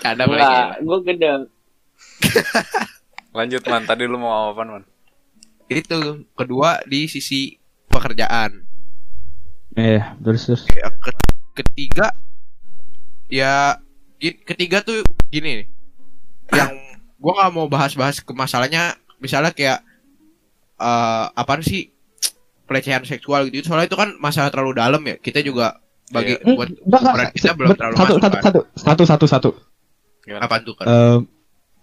[0.00, 0.82] Canda Enggak, lagi.
[0.82, 1.28] gue gede.
[3.36, 4.84] Lanjut man, tadi lu mau apa man?
[5.68, 7.56] Itu kedua di sisi
[7.88, 8.64] pekerjaan.
[9.72, 10.62] Iya, terus terus.
[10.68, 11.24] Ya, ke-
[11.54, 12.12] ketiga
[13.28, 13.80] ya
[14.20, 15.66] ketiga tuh gini nih.
[16.52, 16.72] Yang
[17.16, 19.80] gua nggak mau bahas-bahas ke masalahnya misalnya kayak
[20.76, 21.92] eh apaan sih
[22.66, 25.78] pelecehan seksual gitu soalnya itu kan masalah terlalu dalam ya kita juga
[26.12, 26.68] bagi Hmm, buat
[27.02, 28.42] ukuran kita belum terlalu satu, masuk satu, kan.
[28.44, 29.50] satu, satu, satu, satu,
[30.22, 30.44] Gimana?
[30.44, 31.18] apaan tuh kan Eh,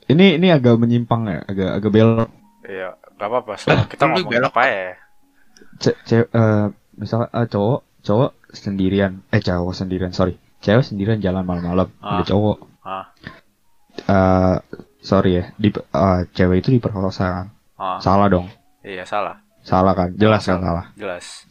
[0.10, 2.30] ini ini agak menyimpang ya, agak agak belok.
[2.64, 3.54] Iya, gak apa-apa.
[3.58, 4.52] Soalnya kita lu ngomong belok.
[4.54, 4.86] apa ya?
[5.78, 6.66] Ce, ce- eh,
[6.96, 12.16] misalnya eh, cowok cowok sendirian, eh cowok sendirian, sorry, cewek sendirian jalan malam-malam, Ah.
[12.16, 12.58] ada cowok.
[12.82, 13.06] Ah.
[14.00, 14.56] Eh,
[15.02, 18.48] sorry ya, di, eh, cewek itu diperkosa kan, Ah, salah dong,
[18.82, 20.86] iya salah, salah kan, jelas kan salah.
[20.96, 21.48] jelas.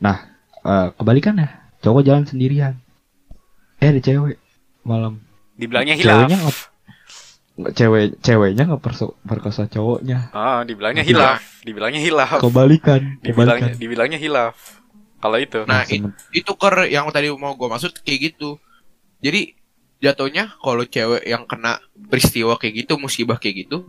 [0.61, 2.75] Eh, kebalikannya, cowok jalan sendirian,
[3.79, 4.37] eh ada cewek
[4.83, 5.23] malam,
[5.55, 6.27] Dibilangnya hilaf.
[6.27, 6.37] ceweknya
[7.59, 8.83] nggak cewek ceweknya nggak
[9.21, 12.39] perkosa cowoknya, Ah, dibilangnya hilaf, dibilangnya hilaf.
[12.39, 14.55] kebalikan, Dibilangnya dibilangnya hilaf.
[15.19, 15.67] Kalau itu.
[15.67, 18.55] Nah, Nah, semen- itu ker yang tadi mau gua maksud kayak gitu
[19.19, 19.51] jadi
[19.99, 23.83] jatuhnya kalau cewek yang kena peristiwa kayak gitu musibah kayak gitu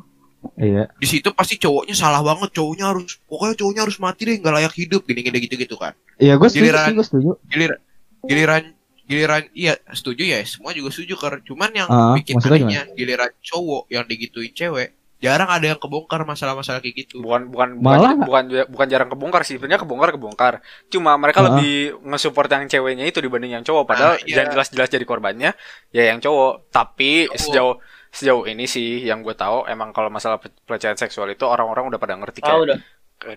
[0.56, 4.54] iya, di situ pasti cowoknya salah banget cowoknya harus pokoknya cowoknya harus mati deh nggak
[4.54, 7.30] layak hidup gini gini gitu gitu kan iya gue setuju, Giliran- gue setuju.
[7.46, 7.80] giliran
[8.22, 8.64] giliran
[9.06, 13.90] giliran iya setuju ya semua juga setuju kan cuman yang Ah, bikin anehnya giliran cowok
[13.90, 18.72] yang digituin cewek jarang ada yang kebongkar masalah-masalah kayak gitu bukan bukan Malah- bukan, bukan
[18.72, 20.54] bukan jarang kebongkar sih sebenarnya kebongkar kebongkar
[20.88, 21.46] cuma mereka Ah.
[21.52, 21.74] lebih
[22.06, 24.40] nge-support yang ceweknya itu dibanding yang cowok padahal Ah, iya.
[24.40, 25.52] yang jelas-jelas jadi korbannya
[25.90, 27.36] ya yang cowok tapi Cowok.
[27.36, 27.76] sejauh
[28.10, 32.00] sejauh ini sih yang gue tahu emang kalau masalah pe- pelecehan seksual itu orang-orang udah
[32.02, 32.78] pada ngerti Ah kayak udah.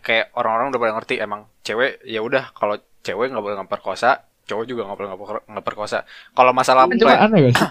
[0.01, 4.65] kayak orang-orang udah pada ngerti emang cewek ya udah kalau cewek nggak boleh ngeperkosa cowok
[4.65, 5.99] juga nggak boleh ngeper- ngeperkosa
[6.33, 7.69] kalau masalah Cuma aneh gak sih?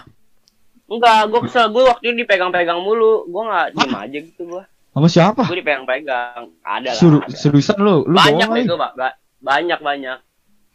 [0.92, 1.72] Enggak, gue kesel.
[1.72, 3.24] Gue waktu itu dipegang-pegang mulu.
[3.24, 4.62] Gue nggak diem aja gitu gue.
[4.92, 5.48] Sama siapa?
[5.48, 6.52] Gue dipegang-pegang.
[6.60, 7.00] Ada lah.
[7.00, 7.32] Suruh, ada.
[7.32, 8.92] seriusan lu, lu Banyak bego, Pak.
[8.92, 9.16] Ba-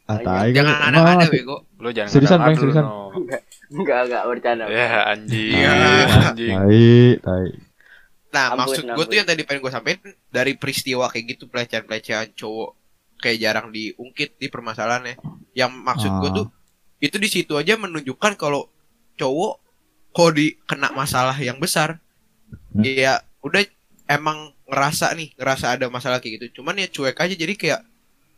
[0.08, 0.24] Banyak.
[0.24, 0.88] Ah, tai jangan kali.
[0.90, 2.84] ada-ada Mas, bego lu jangan Seriusan, Bang, seriusan.
[2.84, 3.12] no.
[3.68, 4.66] Enggak, enggak bercanda.
[4.66, 5.72] ya anjing Iya.
[6.24, 6.88] anjing Tai,
[7.20, 7.48] tai.
[8.30, 12.32] nah Ampun, maksud gue tuh yang tadi pengen gue sampein dari peristiwa kayak gitu pelecehan-pelecehan
[12.34, 12.70] cowok
[13.18, 15.20] kayak jarang diungkit di permasalahannya
[15.52, 16.36] yang maksud gue Ah.
[16.36, 16.48] tuh
[16.98, 18.72] itu di situ aja menunjukkan kalau
[19.16, 19.54] cowok
[20.10, 22.00] kok di kena masalah yang besar
[22.70, 22.80] Hmm.
[22.80, 23.60] ya udah
[24.08, 27.80] emang ngerasa nih ngerasa ada masalah kayak gitu cuman ya cuek aja jadi kayak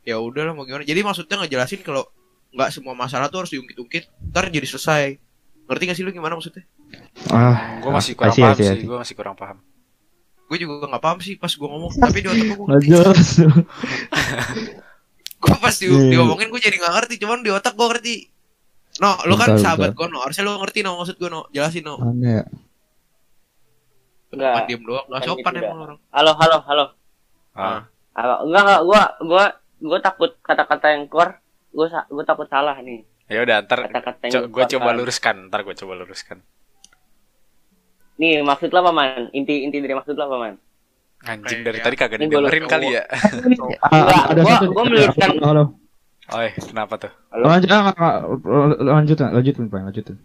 [0.10, 2.10] ya udahlah mau gimana jadi maksudnya ngejelasin kalau
[2.50, 5.22] nggak semua masalah tuh harus diungkit-ungkit ntar jadi selesai
[5.66, 6.66] ngerti gak sih lu gimana maksudnya
[7.30, 9.58] Ah, gue masih kurang I paham I sih gue masih kurang paham
[10.50, 13.28] gue juga nggak paham sih pas gue ngomong tapi di otak gue Nggak jelas.
[15.38, 16.10] gue pas di, Iya.
[16.12, 18.16] diomongin gue jadi nggak ngerti cuman di otak gue ngerti
[18.98, 21.84] no lu kan Bentar, sahabat gue no harusnya lu ngerti no maksud gue no jelasin
[21.86, 22.46] no Aneh ya.
[24.30, 24.66] Enggak.
[24.66, 26.86] Diem doang nggak Kan sopan gitu emang orang Halo, halo, halo.
[27.56, 27.82] ah.
[28.14, 28.36] Halo.
[28.44, 28.80] Enggak, enggak.
[28.84, 29.46] Gue, gue,
[29.80, 31.40] gue takut kata-kata yang keluar.
[31.70, 33.06] Gue, gue takut salah nih.
[33.26, 34.96] ya udah ntar Kata-kata co- gue coba kan.
[34.96, 36.42] luruskan ntar gue coba luruskan
[38.18, 39.32] Nih, maksud lo apa, Man?
[39.32, 40.56] Inti, inti dari maksud lo apa, Man?
[41.22, 42.72] anjing dari tadi kagak didengerin cowok.
[42.72, 43.04] kali ya
[43.84, 43.92] Ah,
[44.32, 44.72] Enggak, satu.
[44.72, 45.30] gua meluruskan.
[45.38, 45.64] Halo,
[46.26, 47.44] oh eh, kenapa tuh Halo?
[47.46, 48.16] Lanjut, ah, ah,
[48.90, 50.16] lanjut, lanjutin, Bang, lanjutin.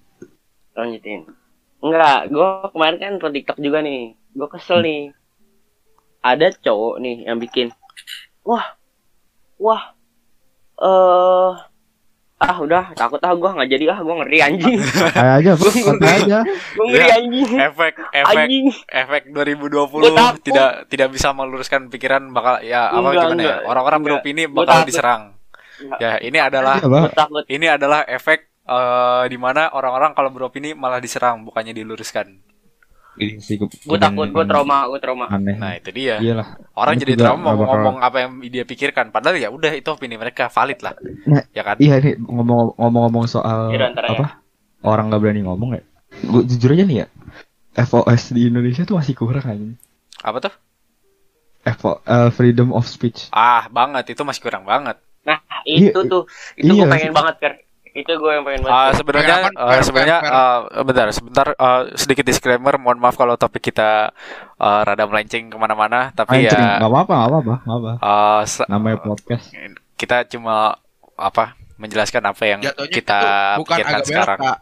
[0.72, 1.20] Lanjutin.
[1.78, 4.00] Enggak, gue kemarin kan pro TikTok juga nih.
[4.32, 5.00] Gue kesel nih.
[6.20, 7.68] Ada cowok nih yang bikin,
[8.42, 8.64] wah,
[9.64, 9.82] wah,
[10.76, 11.50] eh,
[12.36, 16.38] ah udah takut ah gue nggak jadi ah gue ngeri anjing, Kayak aja, santai aja.
[16.44, 18.66] gue ngeri Ya, anjing, efek efek anjing.
[18.84, 20.42] efek 2020 Gua takut.
[20.42, 23.58] tidak tidak bisa meluruskan pikiran bakal ya apa Enggak, gimana ya enggak.
[23.64, 24.12] orang-orang Enggak.
[24.20, 24.86] beropini bakal takut.
[24.86, 25.22] diserang
[25.74, 25.98] Enggak.
[25.98, 27.24] ya ini adalah Iya.
[27.24, 32.43] Gue ini adalah efek eh, di mana orang-orang kalau beropini malah diserang bukannya diluruskan
[33.14, 35.26] Gini sih, gua- Gue takut, gue trauma, gue trauma.
[35.28, 35.54] Aneh.
[35.54, 36.58] nah itu dia Iyalah.
[36.74, 39.72] orang Ini jadi juga trauma nggak bakal- ngomong apa yang dia pikirkan padahal ya udah
[39.72, 44.04] itu opini mereka valid lah Nah, ya kan Iya nih ngomong ngomong soal Yaudah, ntar
[44.04, 44.10] ya.
[44.12, 44.26] apa
[44.82, 45.82] orang nggak berani ngomong ya.
[46.22, 47.06] Gue jujur aja nih ya.
[47.76, 49.66] FOS di Indonesia tuh masih kurang aja.
[50.20, 50.54] apa tuh
[51.64, 53.30] FO, eh, freedom of speech.
[53.30, 56.22] ah banget itu masih kurang banget Nah itu Iya, tuh,
[56.54, 57.16] itu iya gue pengen sih?
[57.16, 57.52] banget kan.
[57.94, 58.74] Itu gue yang pengen banget.
[58.74, 58.94] Ah, Ker.
[58.96, 64.10] sebenarnya eh, fair, sebenarnya eh, bentar sebentar eh, sedikit disclaimer mohon maaf kalau topik kita
[64.56, 67.92] eh, rada melenceng ke mana-mana tapi Anjing, ya nggak apa-apa, nggak apa-apa, nggak apa.
[67.94, 69.46] eh, se- Namanya podcast.
[69.94, 70.74] kita cuma
[71.14, 71.44] apa
[71.74, 74.58] menjelaskan apa yang jatuhnya kita itu bukan pikirkan agak sekarang Bukan-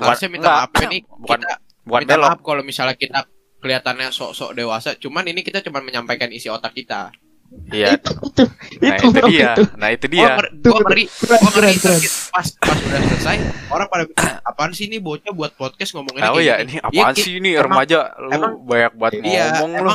[0.00, 3.20] harusnya minta enggak, maaf nih bukan kita bukan minta belok maaf kalau misalnya kita
[3.58, 7.10] kelihatannya sok-sok dewasa cuman ini kita cuma menyampaikan isi otak kita
[7.70, 8.42] iya Itu, itu,
[8.78, 9.48] Nah Itu, itu dia.
[9.50, 9.62] itu.
[9.74, 10.28] Nah itu Gua dia.
[10.36, 11.72] ngeri, gua ngeri, gua ngeri
[12.28, 13.36] pas pas udah selesai
[13.68, 17.18] orang pada bilang, apaan sih ini bocah buat podcast ngomongin Tahu ya ini apaan Iya,
[17.18, 19.92] sih ini emang- remaja lu emang- banyak banget Iya, ngomong lu.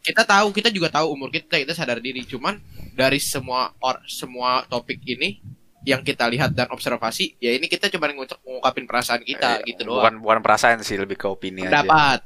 [0.00, 2.22] kita tahu, kita juga tahu umur kita, kita sadar diri.
[2.22, 2.56] Cuman
[2.92, 5.42] dari semua or, semua topik ini
[5.82, 10.00] yang kita lihat dan observasi, ya ini kita cuma ngungkapin perasaan kita Eh, gitu doang.
[10.00, 11.82] Bukan bukan perasaan sih lebih ke opini aja.
[11.82, 12.20] Pendapat.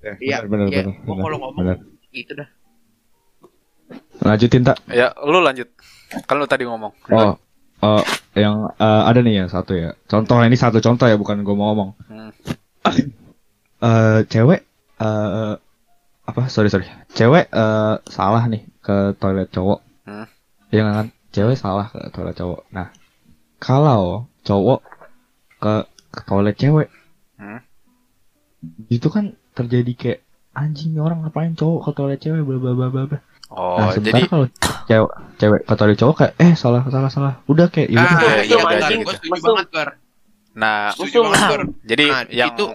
[0.00, 0.82] Ya, Iya, benar, iya.
[0.84, 1.64] benar, Gua kalau ngomong
[2.10, 2.48] gitu dah.
[4.24, 4.80] Lanjutin tak?
[4.88, 5.68] Ya, lu lanjut.
[6.24, 6.92] Kan lu tadi ngomong.
[7.12, 7.36] Oh,
[7.82, 8.02] oh,
[8.38, 9.92] yang eh, ada nih yang satu ya.
[10.06, 11.90] Contoh ini satu contoh ya, bukan gue mau ngomong.
[12.08, 12.30] Hmm.
[13.84, 14.64] Eh, cewek,
[14.96, 15.54] eh,
[16.24, 16.42] apa?
[16.48, 16.88] Sorry sorry.
[17.12, 19.84] Cewek eh, salah nih ke toilet cowok.
[20.08, 20.24] Hmm.
[20.72, 21.08] Nggak kan?
[21.36, 22.64] Cewek salah ke toilet cowok.
[22.72, 22.88] Nah,
[23.60, 24.80] kalau cowok
[25.60, 25.74] ke,
[26.16, 26.88] ke toilet cewek,
[27.36, 27.60] Hmm.
[28.88, 30.20] itu kan terjadi kayak
[30.56, 33.18] anjing orang ngapain cowok ke toilet cewek bla bla bla bla.
[33.54, 34.46] Oh, nah, jadi kalau
[34.84, 37.34] cewek cewek toilet cowok kayak eh salah salah salah.
[37.46, 38.18] Udah kayak ya Ah, udah.
[38.18, 39.04] iya, iya, iya, iya,
[39.38, 39.84] Gua iya.
[40.54, 41.24] nah, Setuju Untung.
[41.30, 41.62] banget, Gar.
[41.86, 42.66] jadi Nah, yang itu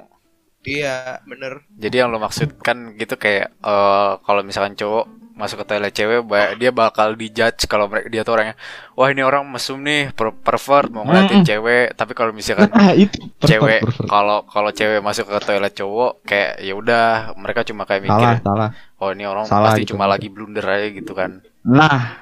[0.60, 1.54] Iya, bener.
[1.72, 5.08] jadi yang lu maksud kan gitu kayak eh kalau misalkan cowok
[5.40, 6.20] masuk ke toilet cewek
[6.60, 8.60] dia bakal dijudge kalau mereka dia tuh orangnya
[8.94, 11.48] wah ini orang mesum nih per- pervert mau ngeliatin Mm-mm.
[11.48, 16.12] cewek tapi kalau misalkan Nah, itu pervert, cewek kalau kalau cewek masuk ke toilet cowok
[16.28, 17.06] kayak ya udah
[17.40, 18.70] mereka cuma kayak mikir salah salah.
[19.00, 19.96] oh ini orang Salah pasti gitu.
[19.96, 22.20] cuma lagi blunder aja gitu kan Nah,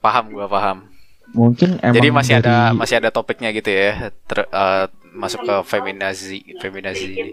[0.00, 0.88] paham gua paham
[1.30, 5.54] mungkin emang jadi masih ada dari- masih ada topiknya gitu ya ter- eh, masuk ke
[5.62, 7.32] feminazi feminazi ini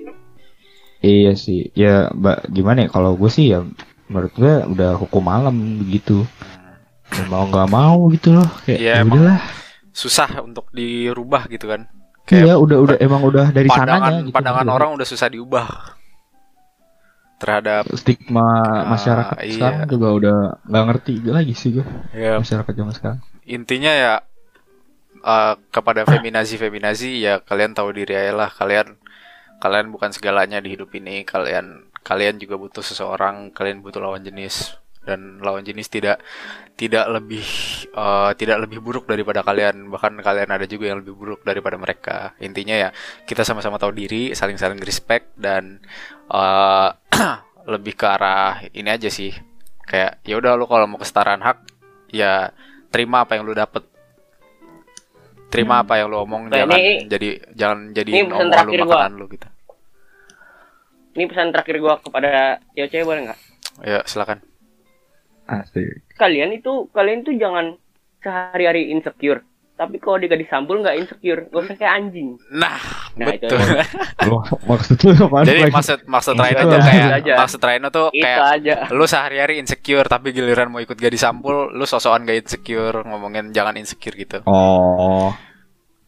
[0.98, 1.70] Iya sih.
[1.78, 3.62] Ya, Mbak, gimana ya kalau gue sih ya
[4.08, 6.24] menurut gue udah hukum malam begitu.
[7.08, 8.48] Ya, mau nggak mau gitu loh.
[8.64, 9.40] Kayak Iya, ya emang udahlah.
[9.92, 11.88] susah untuk dirubah gitu kan
[12.28, 14.36] Iya, udah udah emang udah dari pandangan sananya gitu.
[14.36, 14.76] pandangan Udah.
[14.76, 15.68] orang udah susah diubah
[17.38, 18.44] terhadap stigma
[18.84, 19.54] Ah, masyarakat iya.
[19.56, 23.20] sekarang juga udah nggak ngerti lagi sih gue ya masyarakat zaman sekarang.
[23.48, 24.14] intinya ya
[25.18, 29.00] eh, kepada feminazi feminazi ya kalian tahu diri aja lah kalian
[29.58, 34.72] kalian bukan segalanya di hidup ini kalian kalian juga butuh seseorang kalian butuh lawan jenis
[35.04, 36.20] dan lawan jenis tidak
[36.76, 37.44] tidak lebih
[37.90, 39.88] eh, tidak lebih buruk daripada kalian.
[39.88, 42.32] Bahkan kalian ada juga yang lebih buruk daripada mereka.
[42.40, 42.90] Intinya ya
[43.24, 45.80] kita sama-sama tahu diri saling saling respect dan
[46.28, 46.90] eh,
[47.72, 49.32] lebih ke arah ini aja sih.
[49.84, 51.58] Kayak ya udah lu kalau mau kesetaraan hak
[52.12, 52.52] ya
[52.88, 53.84] terima apa yang lu dapet.
[55.48, 59.08] Terima apa yang lu omong Nah, jangan ini- jadi jangan jadi ini terakhir gua.
[59.08, 59.48] makanan lu gitu
[61.18, 62.30] Ini pesan terakhir gua kepada
[62.72, 63.40] cewek-cewek boleh nggak?
[63.80, 64.38] ya silakan
[65.46, 66.04] Asik.
[66.14, 67.80] Kalian itu kalian tuh jangan
[68.20, 69.42] sehari-hari insecure.
[69.74, 72.34] Tapi kalau dia gak disambul nggak insecure, gak usah kayak anjing.
[72.52, 72.82] nah,
[73.16, 73.62] Nah, itu betul
[74.26, 74.38] Lu
[74.68, 75.46] maksud lu apaan?
[75.46, 75.74] jadi Frank?
[75.76, 77.34] maksud maksud Itu Raino tuh kayak aja.
[77.36, 78.76] maksud Raino tuh Itu kayak aja.
[78.90, 83.74] lu sehari-hari insecure tapi giliran mau ikut gak disampul lu sosokan gak insecure ngomongin jangan
[83.76, 85.30] insecure gitu Oh.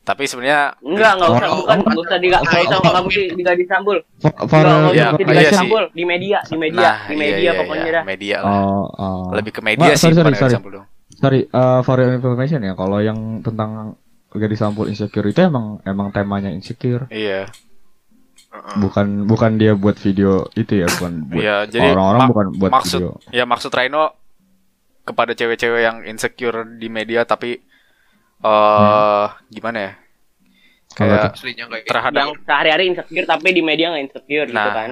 [0.09, 2.41] Tapi sebenarnya Enggak, enggak usah bukan, enggak usah enggak
[2.81, 3.97] usah kamu di, diga disambul.
[4.01, 7.51] Enggak, enggak Ya, usah iya disambul di media, di media, nah di iya, media iya,
[7.53, 8.03] pokoknya iya, dah.
[8.09, 9.23] media lah oh, oh.
[9.37, 10.73] lebih ke media Nggak, sih sorry, sorry, sorry.
[10.73, 10.87] dong
[11.19, 13.99] Sorry, uh, for your information ya, kalau yang tentang
[14.33, 17.49] gadis sampul insecure itu emang emang temanya insecure, iya
[18.81, 23.01] bukan bukan dia buat video itu ya, bukan buat Iya, jadi orang-orang bukan buat maksud
[23.01, 23.13] video.
[23.29, 24.09] ya maksud Raino
[25.05, 27.61] kepada cewek-cewek yang insecure di media tapi
[28.39, 29.91] eh gimana ya
[30.91, 31.91] kayak Aslinya kayak gitu.
[31.91, 34.89] terhadap Yang sehari-hari insecure tapi di media nggak insecure gitu nah kan.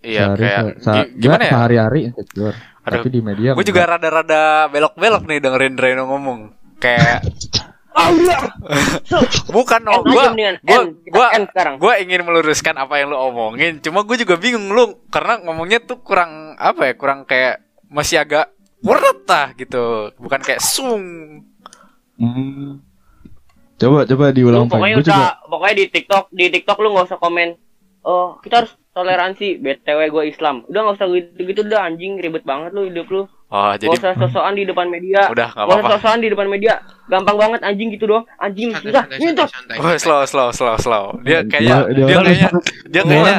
[0.00, 4.42] iya Sehari- kayak se- gimana ya sehari-hari insecure, Aduh, tapi di media gue juga rada-rada
[4.68, 6.38] belok-belok nih dengerin Raino ngomong
[6.78, 7.20] kayak
[9.50, 10.32] bukan oh gua
[11.06, 11.76] gua sekarang.
[11.76, 16.00] gue ingin meluruskan apa yang lu omongin cuma gue juga bingung lu karena ngomongnya tuh
[16.00, 18.48] kurang apa ya kurang kayak masih agak
[18.80, 21.04] weret lah gitu bukan kayak sung
[22.22, 22.78] Hmm.
[23.82, 27.06] Coba coba Lu diulang pokoknya Gue udah, juga pokoknya di TikTok, di TikTok lu nggak
[27.10, 27.48] usah komen.
[28.02, 29.58] Oh, kita harus toleransi.
[29.58, 30.62] BTW gue Islam.
[30.70, 33.22] Udah nggak usah gitu-gitu udah anjing ribet banget lu hidup lu.
[33.52, 35.28] oh Gak jadi usah sosokan di depan media.
[35.28, 36.74] udah nggak Gak usah apa-apa sosokan di depan media.
[37.10, 38.24] Gampang banget anjing gitu doang.
[38.38, 39.04] Anjing susah.
[39.50, 41.04] santai, Oh, slow, slow, slow, slow.
[41.26, 42.50] Dia kayaknya, Dia- dia, kayaknya,
[42.86, 43.34] dia kayaknya,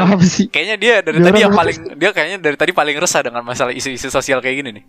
[0.51, 3.71] kayaknya dia dari Dia tadi yang paling, dia kayaknya dari tadi paling resah dengan masalah
[3.71, 4.85] isu-isu sosial kayak gini nih.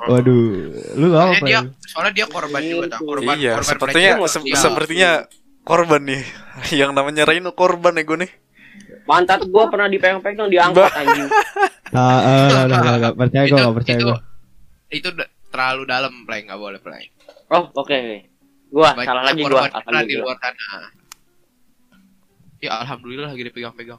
[0.00, 1.36] Waduh, lu apa?
[1.36, 1.88] Soalnya dia, Frank?
[1.92, 3.00] soalnya dia korban juga, tak?
[3.04, 5.10] Korban, iya, korban sepertinya, se- sepertinya
[5.60, 6.22] korban nih.
[6.80, 8.32] Yang namanya Raino korban ya gue nih.
[9.04, 11.28] Pantat gue pernah dipegang-pegang diangkat anjing.
[11.90, 14.18] Nah, eh, nah, nah, nah, nah, percaya gue, itu, nggak percaya itu, gue.
[14.94, 15.08] itu
[15.50, 17.10] terlalu dalam, play nggak boleh play.
[17.50, 17.98] Oh, oke.
[18.70, 19.66] Gua Banyak salah lagi gua.
[19.66, 20.66] kita di luar sana.
[22.62, 23.98] Ya alhamdulillah lagi dipegang-pegang.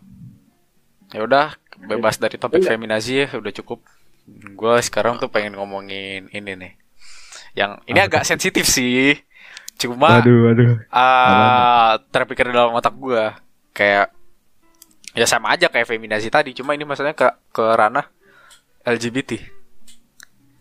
[1.12, 1.60] Ya udah,
[1.92, 3.84] bebas dari topik feminazi ya, udah cukup.
[4.30, 6.74] Gue sekarang tuh pengen ngomongin ini nih.
[7.58, 9.18] Yang ini Apa agak sensitif sih.
[9.80, 10.74] Cuma Waduh, waduh.
[10.94, 13.24] ah terpikir dalam otak gue
[13.74, 14.14] kayak
[15.12, 16.54] ya sama aja kayak feminasi tadi.
[16.56, 18.06] Cuma ini maksudnya ke ke ranah
[18.86, 19.32] LGBT.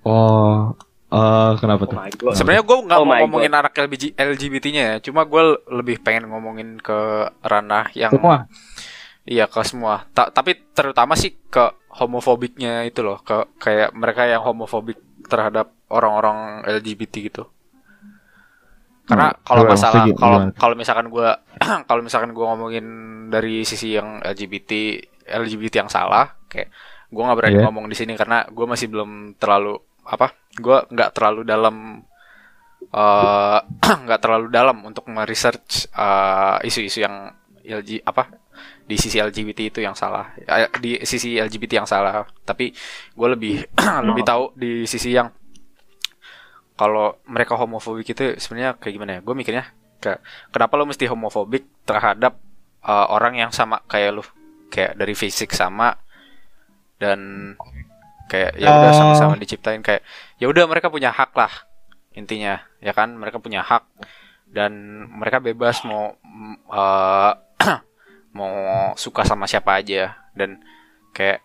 [0.01, 0.73] Oh,
[1.13, 1.99] eh kenapa Oh tuh?
[2.17, 2.35] god.
[2.37, 3.73] Sebenarnya gue nggak Oh mau ngomongin anak
[4.17, 4.97] LGBT-nya ya.
[5.05, 6.99] Cuma gue lebih pengen ngomongin ke
[7.45, 8.49] ranah yang Semua.
[9.29, 10.09] Iya ke semua.
[10.17, 14.99] Ta- tapi terutama sih ke homofobiknya itu loh, ke kayak mereka yang homofobik
[15.31, 15.67] terhadap
[15.97, 17.43] orang-orang LGBT gitu.
[19.09, 21.43] Karena Hmm, kalau masalah kalau kalau misalkan gua
[21.89, 22.87] kalau misalkan gua ngomongin
[23.33, 24.71] dari sisi yang LGBT
[25.43, 26.71] LGBT yang salah, kayak
[27.11, 27.67] gua nggak berani Iya.
[27.67, 29.75] ngomong di sini karena gua masih belum terlalu
[30.07, 30.31] apa?
[30.63, 31.77] Gua nggak terlalu dalam
[32.95, 33.59] eh,
[34.07, 37.31] nggak terlalu dalam untuk meresearch eh, isu-isu yang
[37.67, 38.31] LG apa
[38.91, 40.35] di sisi LGBT itu yang salah.
[40.35, 42.27] Eh, di sisi LGBT yang salah.
[42.43, 42.75] Tapi
[43.15, 43.63] gue lebih
[44.11, 45.31] lebih tahu di sisi yang
[46.75, 49.21] kalau mereka homofobik itu sebenarnya kayak gimana ya?
[49.23, 49.71] Gue mikirnya
[50.03, 50.19] ke
[50.51, 52.35] kenapa lo mesti homofobik terhadap
[52.83, 54.25] eh, orang yang sama kayak lu?
[54.75, 55.95] Kayak dari fisik sama
[56.99, 57.55] dan
[58.27, 58.99] kayak ya udah Oh.
[58.99, 60.03] sama-sama diciptain kayak
[60.39, 61.51] ya udah mereka punya hak lah
[62.19, 63.15] intinya ya kan?
[63.15, 63.87] Mereka punya hak
[64.51, 67.35] dan mereka bebas mau mm, eh,
[68.33, 68.55] mau
[68.95, 70.15] suka sama siapa aja.
[70.33, 70.63] Dan
[71.11, 71.43] kayak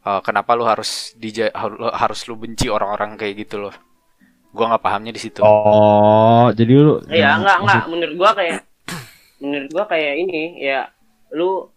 [0.00, 3.74] eh, kenapa lu harus dija har- harus lu benci orang-orang kayak gitu loh.
[4.48, 5.44] Gua nggak pahamnya di situ.
[5.44, 8.56] Oh, jadi lu Iya, enggak enggak maksud- menurut gua kayak
[9.38, 10.88] menurut gua kayak ini ya
[11.30, 11.68] lu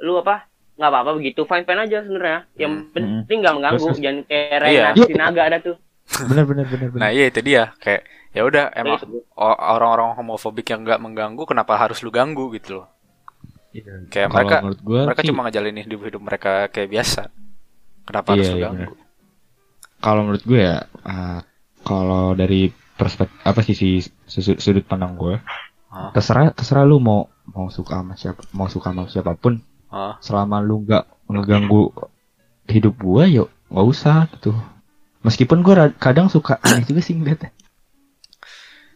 [0.00, 0.46] lu apa
[0.78, 1.44] nggak apa-apa begitu.
[1.44, 2.40] Fine fine aja sebenarnya.
[2.56, 2.86] Yang Hmm.
[2.94, 3.84] penting nggak mengganggu.
[3.84, 4.86] Terus- jangan kayak Iya.
[4.94, 5.76] Renat Sinaga ada tuh.
[6.26, 7.00] Bener bener bener bener.
[7.00, 7.70] nah iya itu dia.
[7.78, 8.98] Kayak ya udah emang
[9.34, 12.86] orang-orang homofobik yang nggak mengganggu kenapa harus lu ganggu gitu loh
[13.70, 14.10] Iya.
[14.10, 17.22] kayak mereka menurut gua mereka sih, cuma ngejalanin hidup hidup mereka kayak biasa
[18.02, 18.94] kenapa harus Iya, lu iya, ganggu
[20.00, 21.40] kalau menurut gue ya ah,
[21.84, 25.38] kalau dari perspektif apa sisi sudut, sudut pandang gue
[25.90, 26.10] Hah?
[26.14, 29.60] terserah terserah lu mau mau suka sama siapa mau suka sama siapa pun
[29.92, 30.18] Hah?
[30.18, 31.94] selama lu nggak ngeganggu
[32.66, 34.50] hidup gue yuk nggak usah gitu
[35.22, 37.54] meskipun gue kadang suka aneh juga sih ngeliatnya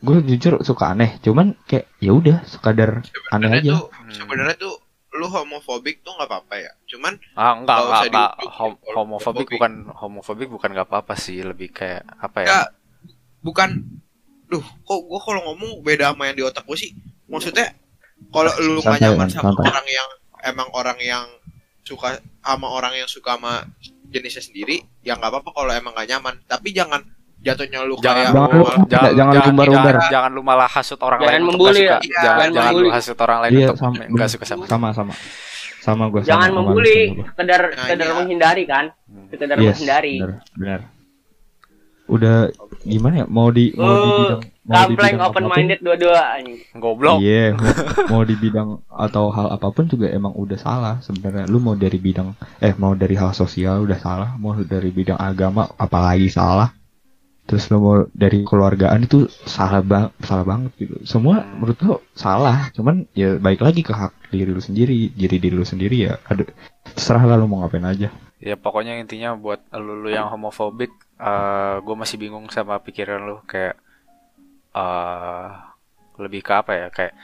[0.04, 4.74] gue jujur suka aneh cuman kayak ya udah sekadar aneh aja tuh sebenarnya tuh
[5.14, 6.72] lu homofobik tuh nggak apa-apa ya.
[6.84, 11.70] Cuman ah enggak Nggak enggak enggak Hom- homofobik bukan homofobik bukan nggak apa-apa sih lebih
[11.70, 12.68] kayak apa ya Nggak.
[13.40, 13.70] bukan
[14.50, 16.90] duh kok gua kalau ngomong beda sama yang di otak gua sih.
[17.30, 17.78] Maksudnya
[18.28, 19.70] kalau lu nggak nyaman Man, sama santai.
[19.70, 20.08] orang yang
[20.44, 21.24] emang orang yang
[21.86, 23.70] suka sama orang yang suka sama
[24.10, 26.34] jenisnya sendiri, ya nggak apa-apa kalau emang nggak nyaman.
[26.44, 27.06] Tapi jangan
[27.44, 29.94] jatuhnya lu jangan kayak Jangan lu malah- jangan- jangan lu umbar-umbar.
[29.94, 31.84] jangan, jangan lu malah hasut orang Jangan lain untuk membuli ya.
[31.84, 34.62] suka Iya, jangan jangan jangan lu hasut orang lain Iya, untuk sama- nggak suka sama
[34.66, 35.14] sama sama
[35.78, 38.14] sama gue jangan membuli sekedar Nah, sekedar iya.
[38.14, 39.28] menghindari kan Hmm.
[39.28, 40.80] sekedar Yes, menghindari benar, benar.
[42.04, 43.26] Udah gimana ya?
[43.26, 46.20] Mau di mau di Oh, bidang mau di Kampleng bidang open apa pun, minded dua-dua
[46.74, 47.72] goblok Iya, mau,
[48.10, 51.44] mau di bidang atau hal apa pun juga emang udah salah sebenarnya.
[51.46, 55.64] Lu mau dari bidang eh mau dari hal sosial udah salah, mau dari bidang agama
[55.74, 56.72] apalagi salah.
[57.44, 60.96] Terus lu mau dari keluargaan itu salah bang salah banget gitu.
[61.04, 65.54] Semua menurut lu salah, cuman ya baik lagi ke hak diri lu sendiri, diri diri
[65.54, 66.16] lu sendiri ya.
[66.24, 66.48] Ada
[66.96, 68.08] terserah lah lu mau ngapain aja.
[68.44, 70.92] ya pokoknya intinya buat lu, lu yang homofobik
[71.84, 73.78] gue masih bingung sama pikiran lu kayak
[74.74, 75.48] eh
[76.20, 77.14] lebih ke apa ya kayak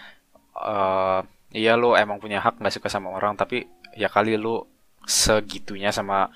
[0.56, 1.20] eh
[1.52, 3.66] iya lu emang punya hak nggak suka sama orang tapi
[3.98, 4.64] ya kali lu
[5.04, 6.30] segitunya sama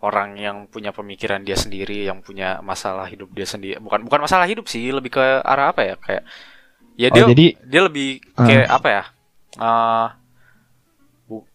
[0.00, 4.46] orang yang punya pemikiran dia sendiri yang punya masalah hidup dia sendiri bukan bukan masalah
[4.48, 6.24] hidup sih lebih ke arah apa ya kayak
[6.96, 8.08] ya Oh, dia jadi dia lebih
[8.46, 9.02] kayak apa ya
[9.60, 10.06] eh
[11.28, 11.46] bu-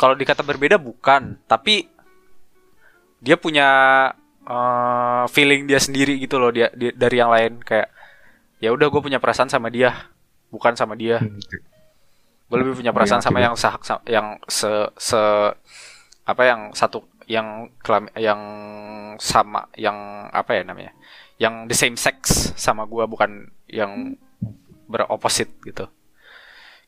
[0.00, 1.86] kalau dikata berbeda bukan tapi
[3.24, 3.66] dia punya
[4.44, 7.88] eh, feeling dia sendiri gitu loh dia, dia dari yang lain kayak
[8.62, 9.92] ya udah gue punya perasaan sama dia
[10.52, 11.26] bukan sama dia.
[12.48, 14.68] Gue lebih punya perasaan sama yang sah sa- yang se
[15.00, 15.20] se
[16.24, 18.40] apa yang satu yang kelam yang
[19.16, 19.96] sama yang
[20.28, 20.92] apa ya namanya
[21.36, 23.30] yang the same sex sama gue bukan
[23.66, 24.14] yang
[24.86, 25.88] beropposite gitu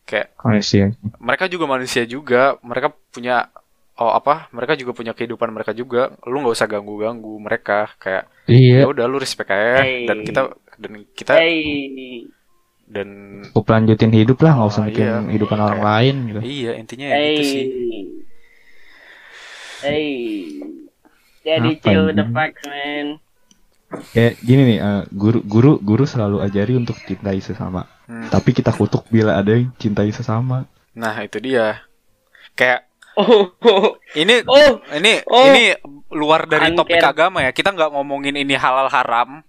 [0.03, 0.87] kayak Oh, sih.
[1.19, 3.51] mereka juga manusia juga mereka punya
[3.97, 8.29] oh apa mereka juga punya kehidupan mereka juga lu nggak usah ganggu ganggu mereka kayak
[8.47, 8.85] Iya.
[8.85, 10.07] ya udah lu respect aja Hey.
[10.07, 10.41] dan kita
[10.77, 11.59] dan kita Hey,
[12.87, 13.09] dan
[13.51, 15.27] Cukup lanjutin hidup lah, nggak usah Oh, mikirin iya.
[15.27, 16.41] kehidupan orang Kayak- lain gitu.
[16.45, 17.65] iya intinya ya hey, gitu sih
[19.83, 20.61] hey.
[21.47, 23.07] Jadi Apa chill with the facts, man.
[24.11, 27.87] Kayak gini nih, eh, guru guru guru selalu ajari untuk cintai sesama.
[28.11, 28.27] Hmm.
[28.27, 30.67] Tapi kita kutuk bila ada yang cintai sesama.
[30.97, 31.85] nah itu dia
[32.57, 35.49] kayak Oh, oh, ini oh, ini Oh.
[35.49, 35.73] ini
[36.13, 37.01] luar dari Unfair.
[37.01, 37.53] topik agama ya.
[37.53, 39.41] Kita nggak ngomongin ini halal haram.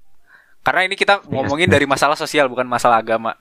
[0.63, 3.36] Karena ini kita ngomongin dari masalah sosial bukan masalah agama.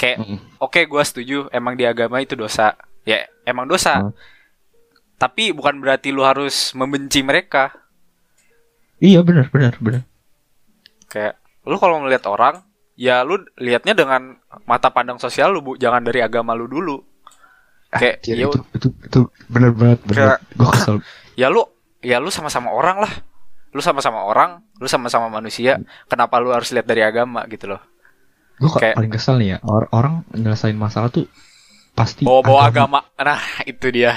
[0.00, 0.24] Kayak
[0.56, 2.72] oke gua setuju emang di agama itu dosa.
[3.04, 4.00] Ya emang dosa.
[4.00, 4.12] Hmm.
[5.20, 7.68] Tapi bukan berarti lu harus membenci mereka.
[8.96, 10.02] Iya benar benar benar.
[11.12, 11.36] Kayak
[11.68, 12.64] lu kalau melihat orang
[12.96, 17.04] ya lu lihatnya dengan mata pandang sosial lu bu, jangan dari agama lu dulu.
[17.92, 19.20] Kayak Anjir, ya, itu, itu itu
[19.52, 20.40] benar banget benar.
[20.56, 20.96] Gue kesel.
[21.40, 21.68] ya lu
[22.00, 23.12] ya lu sama-sama orang lah.
[23.70, 25.78] Lu sama-sama orang, lu sama-sama manusia.
[26.08, 27.82] Kenapa lu harus lihat dari agama gitu loh?
[28.56, 31.28] Gue Kayak- paling kesel nih ya or- orang nyelesain masalah tuh
[31.92, 32.98] pasti Bawa-bawa agama.
[33.20, 34.16] Nah, itu dia.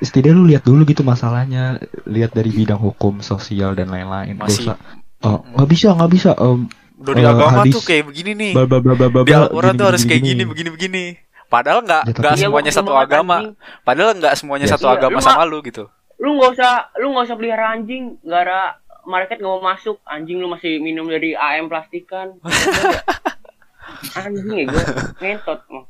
[0.00, 4.34] Setidaknya lu lihat dulu gitu masalahnya, lihat dari bidang hukum, sosial dan lain-lain.
[4.34, 4.76] Masih- usah,
[5.20, 6.30] oh nggak bisa nggak bisa.
[6.36, 8.52] Um, Udah di Eh, agama hadis- tuh kayak begini nih.
[8.52, 9.22] bla bla bla bla bla.
[9.22, 10.44] Di Al-Quran tuh harus kayak gini, gini.
[10.46, 11.04] begini, begini.
[11.48, 13.36] Padahal nggak Ya, nggak Iya, semuanya satu agama.
[13.40, 13.54] anjing.
[13.82, 15.84] Padahal nggak semuanya Ya, satu iya, agama lu sama lu gitu.
[16.18, 19.96] Lu nggak usah lu nggak usah pelihara anjing, gara market nggak mau masuk.
[20.04, 22.34] Anjing lu masih minum dari AM plastikan.
[24.18, 24.82] anjing ya gue
[25.18, 25.84] ngentot mah.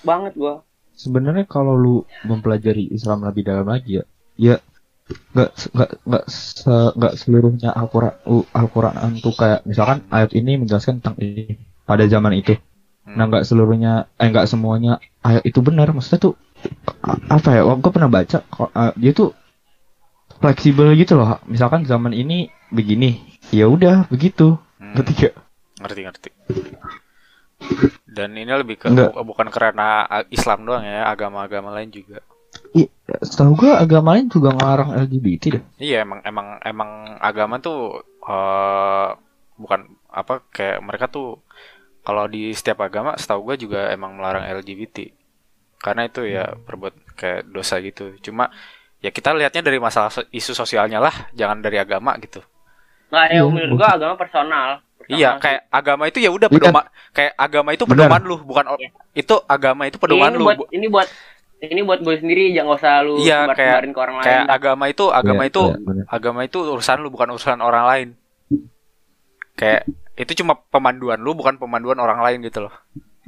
[0.00, 0.64] banget gua.
[0.94, 4.04] Sebenarnya kalau lu mempelajari Islam lebih dalam lagi ya,
[4.38, 4.56] ya
[5.36, 8.14] nggak nggak nggak se- nggak seluruhnya Al-Quran
[8.56, 12.56] Al-Quran tuh kayak misalkan ayat ini menjelaskan tentang ini pada zaman itu.
[13.04, 13.20] Hmm.
[13.20, 15.92] Nah nggak seluruhnya, eh nggak semuanya ayat itu benar.
[15.92, 16.34] Maksudnya tuh
[17.04, 17.62] apa ya?
[17.66, 19.36] Gue pernah baca kok, eh, dia tuh
[20.40, 21.40] fleksibel gitu loh.
[21.48, 23.20] Misalkan zaman ini begini,
[23.54, 24.56] ya udah begitu.
[24.80, 25.34] Hmm, Ngerti gak?
[25.74, 26.28] ngerti ngerti.
[28.04, 29.10] Dan ini lebih ke Enggak.
[29.16, 32.22] bu- bukan karena Islam doang ya, agama-agama lain juga.
[32.70, 32.86] Iya,
[33.22, 35.62] setahu gue agama lain juga ngelarang LGBT deh.
[35.82, 39.08] Iya emang emang emang agama tuh eh
[39.58, 39.80] bukan
[40.10, 41.38] apa kayak mereka tuh
[42.06, 45.10] kalau di setiap agama setahu gue juga emang melarang LGBT
[45.78, 48.48] karena itu ya berbuat kayak dosa gitu cuma
[48.98, 52.40] ya kita lihatnya dari masalah isu sosialnya lah jangan dari agama gitu
[53.12, 54.68] Nggak ya Iya, menurut gua agama personal.
[55.06, 55.40] Iya sih.
[55.40, 56.54] kayak agama itu ya udah Iya.
[56.54, 58.88] pedoman kayak agama itu pedoman lu bukan Iya.
[59.14, 61.08] itu agama itu pedoman ini lu buat Bu- ini buat
[61.60, 64.50] ini buat gue sendiri jangan usah lu Iya, sebar-sebarin ke orang kayak lain.
[64.50, 66.04] agama itu agama Iya, itu benar.
[66.08, 68.08] agama itu urusan lu bukan urusan orang lain
[69.54, 69.82] kayak
[70.14, 72.74] itu cuma pemanduan lu bukan pemanduan orang lain gitu loh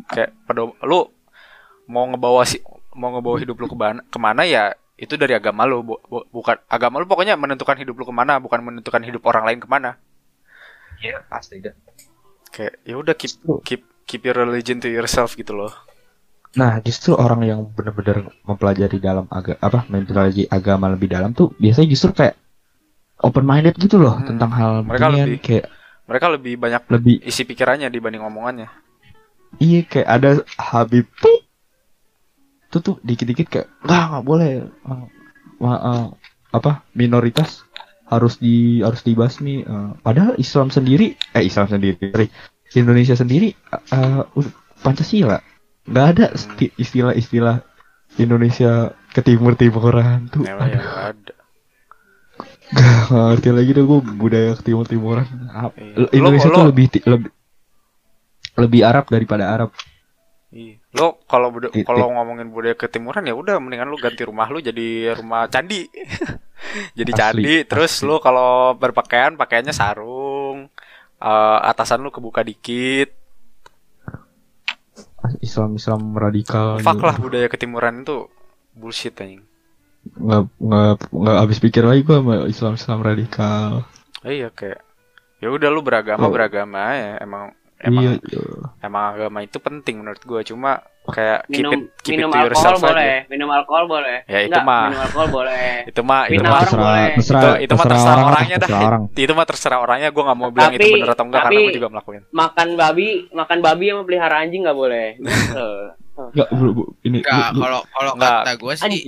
[0.09, 1.11] kayak pedom lu
[1.87, 2.59] mau ngebawa si
[2.93, 4.65] mau ngebawa hidup lu ke mana ke mana ya
[4.97, 8.37] itu dari agama lu bu- bu- bukan agama lu pokoknya menentukan hidup lu ke mana
[8.37, 10.01] bukan menentukan hidup orang lain ke mana
[11.27, 11.75] Pasti dah.
[12.49, 13.33] kayak ya udah keep
[13.63, 15.73] keep keep your religion to yourself gitu loh
[16.53, 21.85] Nah, justru orang yang benar-benar mempelajari dalam aga apa mempelajari agama lebih dalam tuh biasanya
[21.87, 22.33] justru kayak
[23.19, 25.27] open minded gitu loh Hmm, tentang hal mereka beginian.
[25.29, 25.67] lebih- kayak
[26.07, 28.73] mereka lebih banyak lebih isi pikirannya dibanding omongannya
[29.59, 31.45] iya kayak ada Habib tuh
[32.65, 35.05] itu tuh dikit-dikit kayak nggak nggak boleh Eh,
[35.59, 36.07] ma- eh,
[36.51, 37.66] apa minoritas
[38.07, 41.99] harus di harus dibasmi Eh, padahal Islam sendiri eh Islam sendiri
[42.73, 43.51] Indonesia sendiri
[43.91, 44.23] uh,
[44.79, 45.39] Pancasila
[45.85, 47.63] nggak ada sti- istilah-istilah
[48.17, 48.73] Indonesia
[49.11, 51.35] ke timur timuran tuh ya, ya nggak ada
[52.67, 56.11] Gak ngerti lagi deh gue budaya ke timur timuran Iya.
[56.11, 57.31] Indonesia Lo- tuh lo- lebih lebih
[58.57, 59.71] lebih Arab daripada Arab
[60.51, 60.79] Iya.
[60.93, 61.53] Lo kalau
[61.85, 65.85] kalau ngomongin budaya ketimuran ya udah mendingan lu ganti rumah lu jadi rumah candi.
[66.95, 68.03] jadi Asli, candi terus asli.
[68.03, 70.69] lu kalau berpakaian pakaiannya sarung.
[71.19, 73.09] eh, atasan lu kebuka dikit.
[75.41, 77.03] Islam Islam radikal Fuck gitu.
[77.03, 78.31] lah budaya ketimuran itu
[78.73, 79.43] bullshit anjing.
[80.07, 83.71] nggak nggak nggak habis pikir lagi gue sama Islam Islam radikal
[84.23, 84.79] Eh, iya kayak
[85.37, 86.31] ya udah lu beragama Oh.
[86.31, 88.43] beragama ya emang emang iya iya.
[88.81, 92.39] emang agama itu penting menurut gua cuma kayak keep minum it keep minum it to
[92.41, 93.31] alkohol yourself boleh, aja.
[93.31, 94.17] minum alkohol boleh.
[94.27, 94.83] Ya, itu mah.
[94.91, 95.71] minum alkohol boleh.
[95.91, 97.07] Itu mah itu mah boleh.
[97.15, 98.63] terserah itu, itu mah terserah lah, orangnya dah.
[98.67, 99.03] terserah orang.
[99.23, 101.73] Itu mah terserah orangnya gua nggak mau bilang itu Tapi- bener atau enggak karena gua
[101.79, 102.23] juga melakukan.
[102.35, 105.07] Makan babi, makan babi sama pelihara anjing nggak boleh.
[105.17, 105.69] Gitu.
[106.17, 109.03] Nggak, bu, bu, ini Enggak, bu- bu- kalau kalau kata gue sih,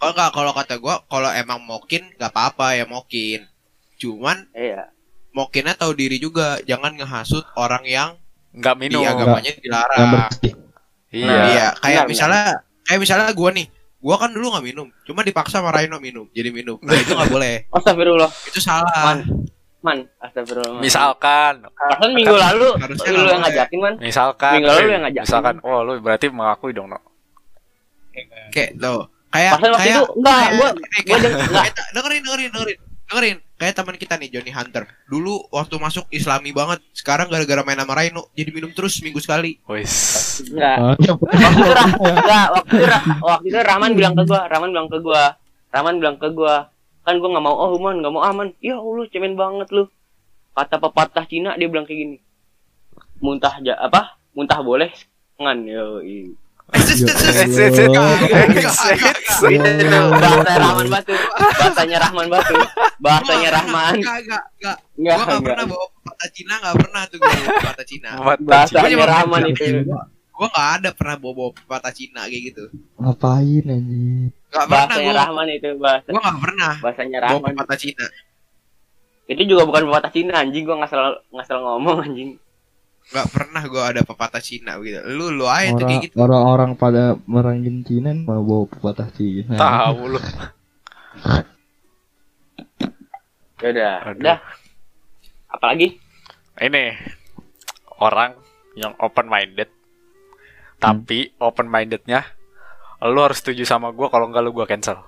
[0.00, 3.44] enggak, kalau kata gue, kalau emang mokin nggak apa-apa ya mokin.
[3.94, 4.90] Cuman Iya.
[5.30, 8.10] Mokinnya tahu diri juga, jangan ngehasut orang yang
[8.50, 9.02] Nggak di minum.
[9.02, 10.08] agamanya yang dilarang.
[10.10, 10.54] bersih
[11.08, 11.36] Iya.
[11.46, 12.44] Iya, kayak Benar, misalnya,
[12.82, 13.66] kayak misalnya gue nih,
[13.98, 16.76] gue kan dulu nggak minum, cuma dipaksa sama Raino minum, jadi minum.
[16.78, 18.30] Nah itu nggak boleh, Astagfirullah.
[18.44, 18.92] itu salah.
[19.06, 19.20] Man.
[19.78, 20.74] Man, astagfirullah.
[20.74, 20.82] Man.
[20.82, 23.94] Misalkan, Perasaan minggu lalu Harusnya lu yang ngajakin, Man.
[23.98, 25.24] misalkan, Minggu lalu lu yang ngajakin.
[25.24, 26.98] misalkan, oh lu berarti mengakui dong, no.
[28.50, 30.90] Kayak tuh, kayak Perasaan waktu kayak itu enggak, gua gua enggak.
[31.06, 34.84] kayak- dengerin dengerin dengerin dengerin kayak teman kita nih Johnny Hunter.
[35.08, 36.84] Dulu waktu masuk Islami banget.
[36.92, 39.56] Sekarang gara-gara main sama Raino jadi minum terus seminggu sekali.
[39.64, 40.44] Wis.
[40.44, 40.76] enggak.
[40.76, 44.40] Ah, ya, Waktu itu, Rah, enggak, waktu itu, Rah- waktu itu Rahman bilang ke gua,
[44.46, 45.22] Rahman bilang ke gua,
[45.72, 46.54] Rahman bilang ke gua,
[47.08, 49.88] kan gue nggak mau oh man nggak mau aman ya allah cemen banget lu.
[50.52, 52.16] Kata pepatah Cina dia bilang kayak gini.
[53.24, 54.20] Muntah ja apa?
[54.36, 54.92] Muntah boleh
[55.40, 56.04] ngan yo
[56.68, 59.00] Enggak, enggak, set.
[59.48, 61.14] itu tuh bahasa Rahman Batu
[61.56, 62.56] bahasanya Rahman Batu
[63.00, 64.76] bahasanya Rahman Enggak, enggak, enggak.
[64.98, 65.46] Enggak, Gua enggak enggak.
[65.48, 68.08] pernah bawa pepatah Cina, enggak pernah tuh gua pepatah Cina.
[68.44, 69.64] Bahasanya Rahman itu
[70.38, 72.64] Gua enggak ada pernah bawa pepatah Cina kayak gitu.
[73.00, 74.28] Ngapain anjing?
[74.28, 75.12] Enggak pernah gua.
[75.24, 78.06] Rahman itu bahasa Gua enggak pernah bahasanya bawa Rahman pepatah Cina.
[79.28, 82.30] itu juga bukan pepatah Cina anjing gua nggak salah nggak salah ngomong anjing
[83.08, 85.00] Enggak pernah gua ada pepatah Cina gitu.
[85.08, 86.14] Lu lu aja tuh Orang kayak gitu.
[86.20, 89.56] orang-orang pada merangin Cina mau bawa pepatah Cina.
[89.56, 90.20] Tahu lu.
[93.58, 94.20] ya udah Aduh.
[94.22, 94.38] udah
[95.50, 95.98] apalagi
[96.58, 96.90] Ini
[98.02, 98.34] orang
[98.74, 99.70] yang open minded.
[100.78, 102.26] Tapi open mindednya
[102.98, 104.98] lu harus setuju sama gua kalau enggak lu gua cancel.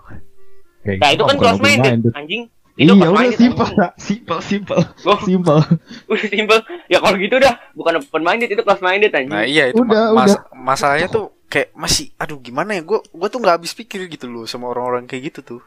[0.80, 2.12] Kayak nah itu gitu, kan close minded open-minded.
[2.16, 2.42] anjing
[2.80, 3.76] itu Iya udah simpel, anjing.
[3.76, 3.92] Nak.
[3.94, 5.20] simpel, simpel, Oh.
[5.20, 5.58] simpel.
[6.10, 9.68] udah simple ya kalau gitu dah bukan open minded itu close minded anjing Nah, iya
[9.68, 10.40] itu Udah, ma- mas- udah.
[10.50, 14.44] masalahnya tuh kayak masih aduh gimana ya gua gua tuh nggak habis pikir gitu loh
[14.44, 15.62] sama orang-orang kayak gitu tuh.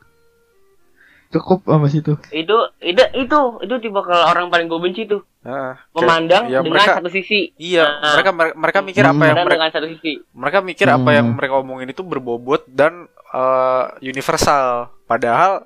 [1.29, 2.13] Cukup sama situ.
[2.31, 6.77] itu itu itu itu tipe kalau orang paling gue benci tuh Nah, memandang ya, dengan
[6.77, 8.13] mereka- satu sisi Iya, Nah.
[8.13, 11.17] mereka mereka, mereka mikir apa yang mereka dengan satu sisi mereka mikir apa Hmm.
[11.17, 14.93] yang mereka omongin itu berbobot dan eh, universal.
[15.03, 15.65] Padahal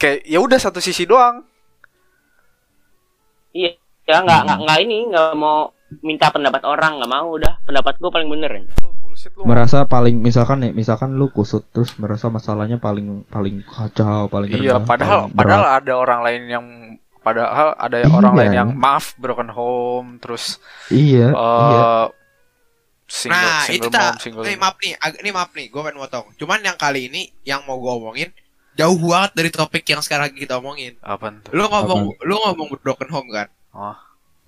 [0.00, 1.44] kayak ya udah satu sisi doang.
[3.52, 7.94] iya ya nggak nggak nggak ini nggak mau minta pendapat orang nggak mau udah pendapat
[7.96, 8.50] gue paling bener.
[9.42, 14.78] Merasa paling misalkan nih, misalkan lu kusut terus merasa masalahnya paling paling kacau, paling Iya,
[14.78, 15.76] rendah, padahal paling padahal berat.
[15.76, 16.66] ada orang lain yang
[17.20, 18.08] padahal ada Iya.
[18.08, 20.56] orang lain yang maaf broken home terus
[20.88, 21.84] iya, eh iya.
[23.04, 24.06] single Nah, itu single tak.
[24.06, 26.26] mom single Nih maaf nih, ag- nih maaf nih, gua pengen motong.
[26.34, 28.30] Cuman yang kali ini yang mau gua omongin
[28.74, 30.94] jauh banget dari topik yang sekarang kita omongin.
[31.02, 31.52] apa tuh?
[31.56, 33.48] Lu ngomong lu ngomong broken home kan?
[33.72, 33.94] Oh.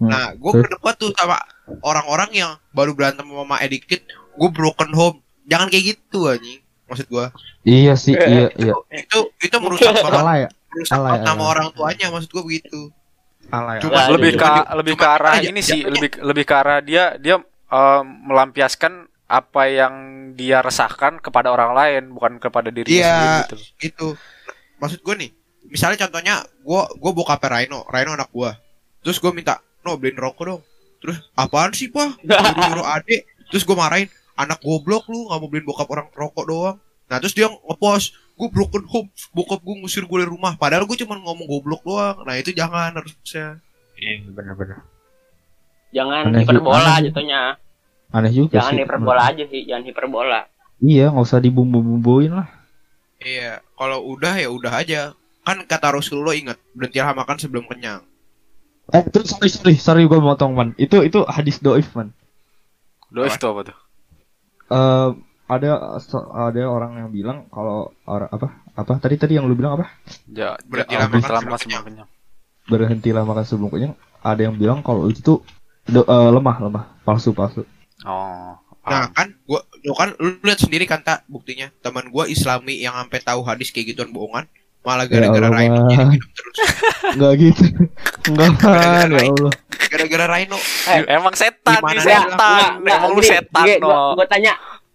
[0.03, 0.11] Hmm.
[0.11, 1.39] Nah, gue berdebat tuh sama
[1.81, 5.23] orang-orang yang baru berantem sama Mama Edikit, gue broken home.
[5.47, 6.63] Jangan kayak gitu anjing.
[6.91, 7.33] Maksud gua
[7.65, 8.75] Iya sih, iya, iya.
[8.93, 10.49] itu itu merusak banget, Salah ya?
[10.69, 12.91] merusak ya, nama orang tuanya maksud gua begitu.
[13.49, 13.81] Salah ya.
[13.81, 17.41] Cuma Ya, lebih ke lebih ke arah ini sih lebih lebih ke arah dia dia
[17.71, 19.95] em, melampiaskan apa yang
[20.37, 23.09] dia resahkan kepada orang lain bukan kepada dirinya Iya.
[23.09, 23.57] sendiri gitu.
[23.81, 24.09] Gitu.
[24.77, 25.31] Maksud gua nih,
[25.67, 28.61] misalnya contohnya gua gua bokapnya Rhino, Rhino anak gua.
[29.01, 30.63] Terus gua minta, "No, beliin rokok dong."
[31.01, 33.25] Terus, "Apaan sih, Pak?" Nyuruh-nyuruh adik.
[33.49, 36.77] Terus gua marahin, "Anak goblok lu, nggak mau beliin bokap orang rokok doang."
[37.09, 40.97] Nah, terus dia ngepost, "Gue broken home, bokap gue ngusir gue dari rumah." Padahal gue
[40.97, 42.25] cuma ngomong goblok doang.
[42.25, 43.61] Nah, itu jangan harusnya.
[43.97, 44.81] Iya, benar-benar.
[45.93, 46.97] jangan aneh juga.
[47.05, 47.61] jatuhnya
[48.13, 48.81] Aneh juga jangan sih.
[48.81, 50.41] hiperbola aja sih jangan hiperbola
[50.83, 52.49] Iya, nggak usah dibumbu-bumbuin lah.
[53.23, 55.01] Iya, kalau udah ya udah aja.
[55.43, 58.03] Kan kata Rasulullah ingat, berhentilah makan sebelum kenyang.
[58.91, 60.69] Eh, terus sorry, sorry, sorry gue motong man.
[60.77, 62.11] Itu itu hadis doif man.
[63.11, 63.77] Doif tuh apa tuh?
[64.71, 65.09] Eh,
[65.47, 65.71] ada
[66.33, 69.87] ada orang yang bilang kalau orang apa apa tadi tadi yang lu bilang apa
[70.27, 72.09] Ja, Berhentilah ja, makan berhentilah sebelum sebelum kenyang.
[72.65, 75.39] berhentilah makan sebelum kenyang ada yang bilang kalau itu tuh
[75.85, 77.67] do- eh, lemah lemah palsu palsu
[78.03, 78.59] Oh.
[78.83, 81.71] Nah, kan gua lu kan lu lihat sendiri kan tak buktinya.
[81.81, 84.51] Teman gua Islami yang sampai tahu hadis kayak gituan bohongan,
[84.83, 85.91] malah Ya gara-gara Allah, Rhino Bang.
[85.91, 86.57] jadi minum terus.
[87.17, 87.65] nggak gitu
[88.33, 89.53] nggak man ya Allah
[89.93, 90.59] Gara-gara Rhino.
[91.07, 92.71] Emang setan nih dia setan.
[92.83, 94.25] Emang lu setan gue no.
[94.27, 94.53] tanya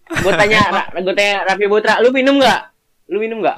[0.08, 0.60] gue tanya
[0.96, 2.60] gue tanya Raffi Putra lu minum nggak
[3.12, 3.56] lu minum nggak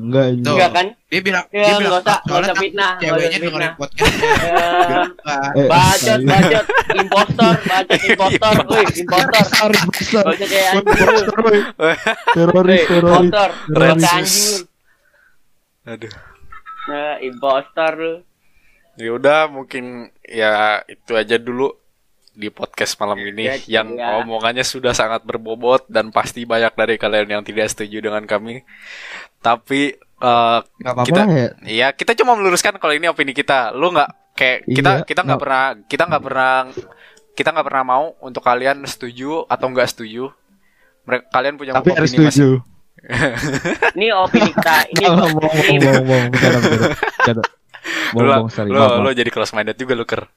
[0.00, 0.52] nggak ini Tuh.
[0.54, 3.30] enggak kan Dia bilang, Ya, dia bilang usah- "Ah, soalnya usah takut fitnah, ceweknya usah
[3.34, 4.30] dengerin fitnah." podcastnya.
[4.40, 5.66] Eh, Enggak.
[5.66, 11.94] Bacot bacot impostor bacot impostor woi impostor bacot kayak anjing lu teroris Woi,
[12.30, 14.58] teroris impostor anjing lu
[15.86, 16.12] Aduh.
[16.86, 18.14] nah impostor lu
[18.94, 19.84] Ya udah mungkin
[20.22, 20.52] ya
[20.84, 21.72] itu aja dulu
[22.30, 24.20] di podcast malam ini Ya, yang ya.
[24.20, 28.60] omongannya sudah sangat berbobot dan pasti banyak dari kalian yang tidak setuju dengan kami.
[29.40, 33.72] Tapi eh, nggak apa-apa kita ya Iya, kita cuma meluruskan kalau ini opini kita.
[33.72, 36.52] Lu nggak kayak kita Iya, kita nggak nggak- pernah kita nggak pernah
[37.30, 40.28] kita nggak pernah mau untuk kalian setuju atau nggak setuju.
[41.02, 42.68] Mereka kalian punya tapi harus opini masing setuju
[43.96, 46.28] ini opini kita ini Bohong, bohong, bohong,
[48.12, 49.00] bohong, maaf.
[49.00, 50.28] lu jadi close minded juga lu ker.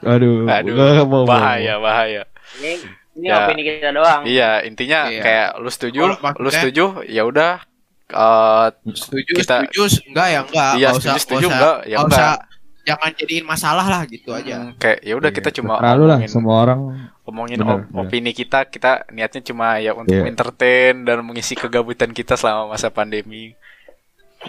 [0.00, 2.24] Aduh, Aduh, bohong, bahaya, bahaya.
[2.56, 2.80] ini,
[3.12, 3.44] ini Ya.
[3.44, 5.20] opini kita doang Iya, intinya Iya.
[5.20, 7.60] kayak lu setuju, maksudnya- lu setuju, ya udah
[8.08, 10.72] eh, Setuju, Kita- setuju, enggak ya enggak.
[10.72, 12.36] Iya, Nggak setuju, usah- setuju, nggak usah- enggak, ya nggak enggak.
[12.36, 12.54] usah
[12.86, 14.54] jangan jadiin masalah lah gitu aja.
[14.56, 16.80] hmm, kayak ya udah Iya, kita cuma terserah lu lah, semua orang
[17.20, 18.02] ngomongin Benar, op- benar.
[18.04, 20.24] opini kita, kita niatnya cuma ya untuk Iya.
[20.24, 23.58] entertain dan mengisi kegabutan kita selama masa pandemi.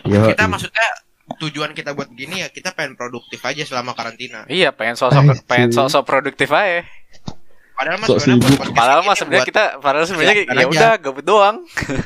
[0.04, 0.86] Yo, kita maksudnya
[1.36, 4.46] tujuan kita buat gini ya kita pengen produktif aja selama karantina.
[4.46, 5.42] Iya, pengen sosok Anjing.
[5.50, 6.86] pengen sosok produktif aja.
[7.78, 8.58] Padahal mah sebenarnya buat sibuk.
[8.58, 11.58] podcast Padahal mah sebenarnya kita padahal sebenarnya Silakan ya udah gabut doang.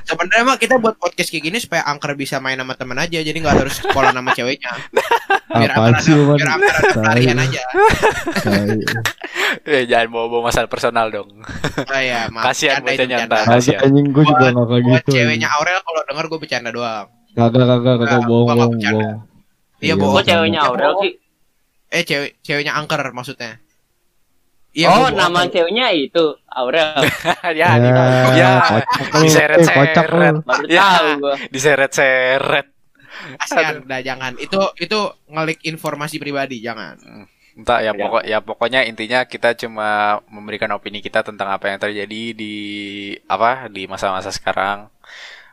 [0.03, 3.31] sebenarnya mah kita buat podcast kayak gini supaya angker bisa main sama temen aja jadi
[3.33, 4.71] nggak harus sekolah sama ceweknya.
[5.51, 7.61] Biar angker sih ada, biar angker ada aja.
[9.61, 11.27] Eh, jangan bawa-bawa masalah personal dong.
[11.77, 12.51] Oh iya, maaf.
[12.55, 12.79] Kasihan
[13.27, 13.43] ntar.
[13.43, 13.83] Kagak Kasihan.
[13.83, 15.11] anjing gue juga Buat- gak kayak Buat gitu.
[15.11, 17.07] ceweknya Aurel kalau denger gue bercanda doang.
[17.31, 19.17] Kagak kagak kagak Enggak, bohong bohong bohong.
[19.81, 20.15] Iya, bohong.
[20.15, 21.11] Kok ceweknya Aurel sih?
[21.91, 23.59] Eh cewek ceweknya angker maksudnya.
[24.71, 26.95] Iya, oh, nama ceweknya itu Aurel.
[27.59, 27.99] ya, di, Ya,
[28.39, 29.27] ya, kocak lu.
[29.27, 30.35] diseret-seret.
[30.39, 30.87] Eh, Ya.
[31.51, 32.67] diseret-seret.
[33.35, 34.31] Kasihan, udah jangan.
[34.39, 36.95] Itu itu ngelik informasi pribadi, jangan.
[37.51, 37.99] Entah ya Ya.
[37.99, 42.55] pokok ya pokoknya intinya kita cuma memberikan opini kita tentang apa yang terjadi di
[43.27, 44.87] apa di masa-masa sekarang.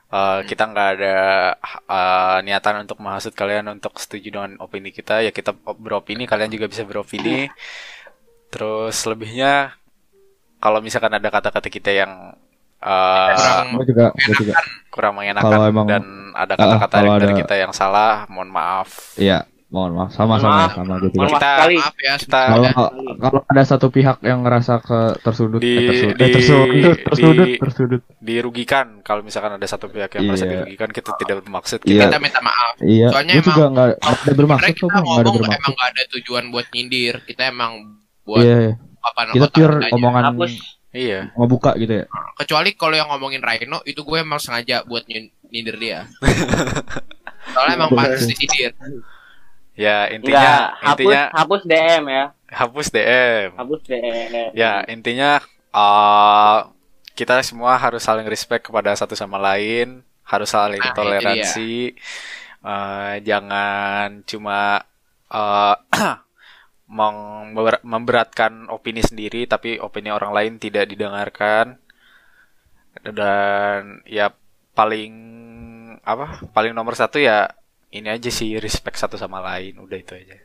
[0.08, 1.16] Eh, kita nggak ada
[1.84, 6.64] eh, niatan untuk menghasut kalian untuk setuju dengan opini kita ya kita beropini kalian juga
[6.64, 7.44] bisa beropini
[8.48, 9.76] terus lebihnya
[10.58, 12.12] kalau misalkan ada kata-kata kita yang
[12.78, 14.54] eh, Kurang juga juga.
[14.88, 18.46] kurang mengenakan Kalau emang- dan ada Ah, kata-kata kalau dari ada- kita yang salah mohon
[18.48, 20.70] maaf Iya, mohon maaf sama sama maaf.
[20.72, 20.94] sama.
[20.94, 21.58] Mohon maaf Kita-.
[21.74, 22.14] Maaf ya.
[22.16, 22.70] kita Kalau
[23.18, 27.34] kalau ada satu pihak yang ngerasa ke tersudut, Di- eh, tersudut, di- eh, tersudut, tersudut,
[27.44, 28.00] di- tersudut.
[28.20, 30.52] dirugikan kalau misalkan ada satu pihak yang merasa Iya.
[30.56, 32.02] dirugikan kita tidak bermaksud Iya.
[32.04, 32.74] Kita minta maaf.
[32.78, 35.58] Iya, Soalnya gue juga nggak nggak ada bermaksud kok, kita nggak ada ngomong bermaksud.
[35.60, 37.14] emang gak ada tujuan buat nyindir.
[37.24, 37.72] Kita emang
[38.28, 38.74] buat Iya, iya.
[39.00, 39.88] papan kita pure aja.
[39.90, 40.52] omongan Hapus.
[40.90, 42.04] iya ngebuka gitu ya.
[42.36, 46.04] Kecuali kalau yang ngomongin Rhino itu gue emang sengaja buat nyin- nyindir dia.
[47.48, 48.76] Soalnya emang pantas disindir.
[49.72, 52.24] ya intinya Enggak, hapus intinya hapus DM ya.
[52.50, 54.30] hapus DM Hapus DM.
[54.52, 55.30] ya intinya
[55.70, 56.58] eh
[57.14, 61.94] kita semua harus saling respect kepada satu sama lain harus saling Nah, toleransi
[62.58, 64.82] Eh, jangan cuma
[65.24, 66.26] eh member-
[67.84, 71.76] memberatkan opini sendiri tapi opini orang lain tidak didengarkan.
[72.98, 74.32] Dan ya
[74.74, 75.12] paling
[76.02, 77.46] apa paling nomor satu ya
[77.90, 80.36] ini aja sih respect satu sama lain udah itu aja.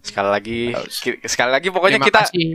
[0.00, 0.60] Sekali lagi
[1.02, 2.46] ki- sekali lagi pokoknya Terima kita kasih.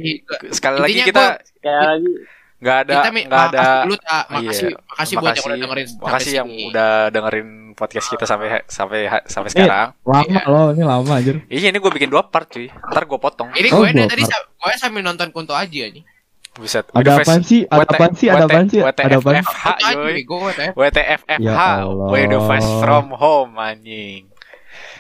[0.50, 2.14] sekali lagi kita Sekali lagi.
[2.60, 4.36] nggak ada nggak ada makasih tak Iya.
[4.36, 9.50] makasih makasih buat yang udah dengerin makasih yang udah dengerin podcast kita sampai sampai sampai
[9.50, 10.42] sekarang Lama Iya.
[10.46, 11.36] loh, ini lama anjir.
[11.48, 14.12] iya ini gue bikin dua part cuy ntar gue potong ini Oh, gue dari gua-
[14.12, 16.04] tadi gue sambil nonton Kunto aja nih
[16.50, 16.92] Buset.
[16.92, 17.64] Ada apaan sih?
[17.64, 18.28] Ada apaan sih?
[18.28, 18.82] Ada apaan sih?
[18.84, 19.44] Ada apaan?
[19.80, 22.08] Aja nih gue WTF WTFFH Ya Allah.
[22.10, 24.28] Way the fast from home anjing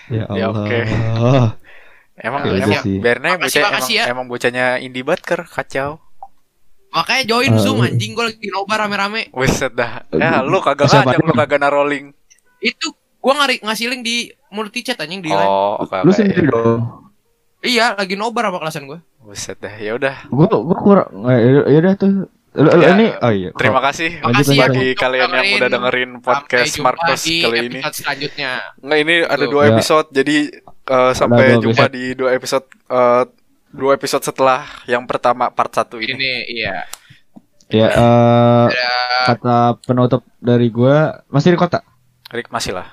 [0.07, 0.63] Ya Ya, Allah.
[0.63, 0.79] oke.
[2.17, 2.97] Emang Ya emang sih.
[2.99, 4.03] aja Makasih, bocah emang, ya.
[4.07, 5.99] emang bocahnya indie Butker kacau.
[6.89, 10.09] makanya join Eh, zoom anjing gue lagi nobar rame-rame Buset dah.
[10.09, 12.17] Ya lu kagak ngajak lu kagak narolling.
[12.59, 14.17] Itu gue ngari ngasih link di
[14.49, 15.43] multi chat anjing di line.
[15.43, 16.15] Oh, oke Lu oke.
[16.15, 17.11] sendiri dong.
[17.59, 19.75] iya lagi nobar sama kelasan gue Buset dah.
[19.75, 20.15] Ya udah.
[20.27, 22.11] Gua gua kurang eh, ya udah tuh.
[22.49, 23.49] Lu, lu Ya, ini oh iya.
[23.53, 25.57] Terima kasih Makasih ya bagi kalian yang dengerin.
[25.57, 27.65] udah dengerin podcast Sampai jumpa Marcos di kali ini.
[27.77, 29.69] episode selanjutnya Nggak ini ada dua Ya.
[29.71, 33.23] episode jadi eh, sampai jumpa di dua episode eh,
[33.69, 36.09] dua episode setelah yang pertama part satu ini.
[36.09, 36.87] ini iya
[37.69, 38.89] Ya eh ada
[39.29, 41.85] kata penutup dari gua masih di kota.
[42.29, 42.87] Rick masih lah.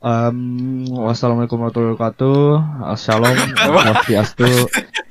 [0.00, 2.40] Um, wassalamualaikum warahmatullahi wabarakatuh.
[2.96, 4.48] Shalom, swastiastu,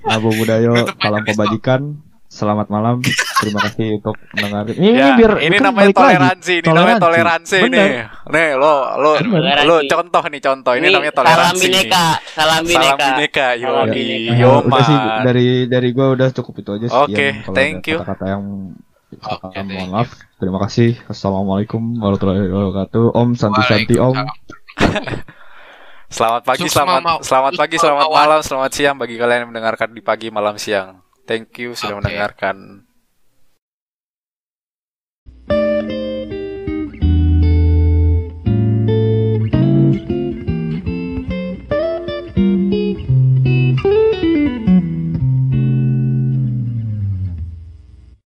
[0.03, 1.81] namo budayo, salam kebajikan.
[2.25, 3.01] Selamat malam.
[3.41, 4.69] Terima kasih untuk mendengar.
[4.69, 5.97] Ini, Ya, biar ini kan namanya lagi.
[5.97, 7.73] toleransi, ini namanya toleransi Bener.
[7.73, 7.89] nih.
[8.29, 9.65] Nih, lo lo Toleransi.
[9.65, 10.73] lo contoh nih contoh.
[10.77, 11.63] Ini, namanya salam toleransi.
[11.65, 12.85] bineka, salam bineka.
[12.85, 14.33] Salam bineka, Salam bineka.
[14.37, 17.09] Ya, udah sih dari dari gua udah cukup itu aja sekian.
[17.09, 17.97] Oke, Kalau thank ada you.
[17.97, 18.43] Kata-kata yang
[19.09, 20.13] Oke, uh, mohon maaf.
[20.37, 20.93] Terima kasih.
[21.09, 23.17] Assalamualaikum warahmatullahi wabarakatuh.
[23.17, 24.15] Om Santi Santi Om.
[26.09, 30.33] Selamat pagi, selamat selamat pagi, selamat malam, selamat siang bagi kalian yang mendengarkan di pagi,
[30.33, 31.05] malam, siang.
[31.29, 32.09] Thank you sudah Oke.
[32.09, 32.88] mendengarkan.